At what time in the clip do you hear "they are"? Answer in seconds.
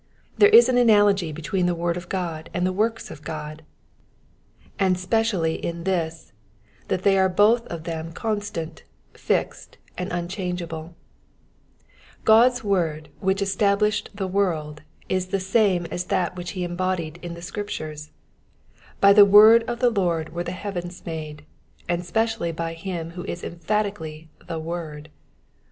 7.03-7.29